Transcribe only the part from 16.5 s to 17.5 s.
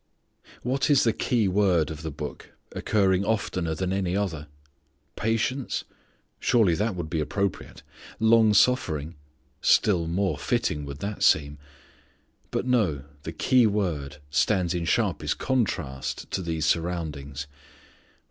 surroundings.